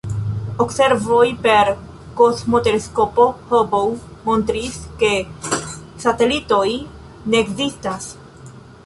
Observoj 0.63 1.25
per 1.41 1.67
kosmoteleskopo 2.21 3.27
Hubble 3.51 3.91
montris, 4.29 4.79
ke 5.03 5.13
satelitoj 6.07 6.65
ne 7.35 7.43
ekzistas. 7.47 8.09